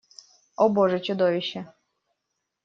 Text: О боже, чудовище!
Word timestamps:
О 0.55 0.69
боже, 0.69 0.99
чудовище! 0.99 1.65